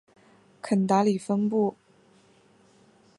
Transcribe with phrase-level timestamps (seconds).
[0.63, 1.75] 肯达里分布。